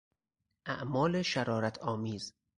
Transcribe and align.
اعمال 0.65 1.21
شرارتآمیز 1.21 2.33